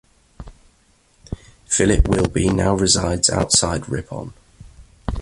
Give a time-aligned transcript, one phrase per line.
[1.67, 4.33] Philip Wilby now resides outside Ripon.